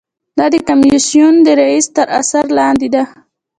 [0.37, 3.03] دا د کمیسیون د رییس تر اثر لاندې ده.